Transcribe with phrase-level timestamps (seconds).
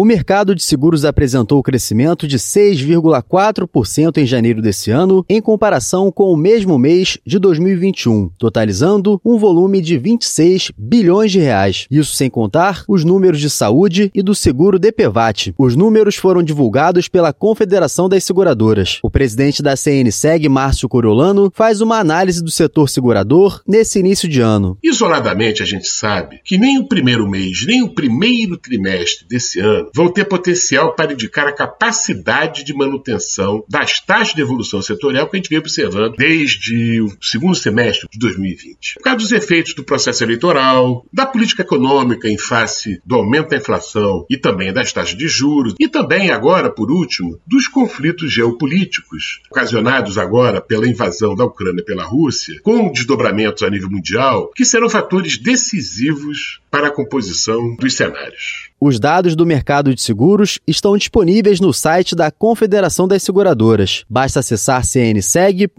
[0.00, 6.32] O mercado de seguros apresentou crescimento de 6,4% em janeiro desse ano, em comparação com
[6.32, 11.86] o mesmo mês de 2021, totalizando um volume de 26 bilhões de reais.
[11.90, 15.52] Isso sem contar os números de saúde e do seguro DPVAT.
[15.58, 19.00] Os números foram divulgados pela Confederação das Seguradoras.
[19.02, 24.40] O presidente da CNSEG, Márcio Coriolano, faz uma análise do setor segurador nesse início de
[24.40, 24.78] ano.
[24.82, 29.89] Isoladamente, a gente sabe que nem o primeiro mês, nem o primeiro trimestre desse ano
[29.94, 35.36] vão ter potencial para indicar a capacidade de manutenção das taxas de evolução setorial que
[35.36, 38.94] a gente vem observando desde o segundo semestre de 2020.
[38.94, 43.56] Por causa dos efeitos do processo eleitoral, da política econômica em face do aumento da
[43.56, 49.40] inflação e também das taxas de juros, e também agora, por último, dos conflitos geopolíticos
[49.50, 54.88] ocasionados agora pela invasão da Ucrânia pela Rússia, com desdobramentos a nível mundial, que serão
[54.88, 58.70] fatores decisivos para a composição dos cenários.
[58.80, 64.04] Os dados do mercado de seguros estão disponíveis no site da Confederação das Seguradoras.
[64.08, 65.74] Basta acessar cnseg.org.br.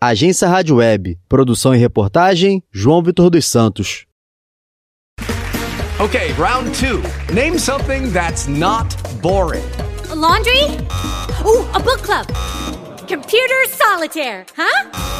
[0.00, 1.18] Agência Rádio Web.
[1.28, 4.06] Produção e reportagem João Vitor dos Santos.
[6.00, 7.02] Okay, round two.
[7.34, 9.62] Name something that's not boring.
[10.10, 10.64] A laundry?
[11.44, 12.26] Ooh, a book club.
[13.06, 15.19] Computer solitaire, huh?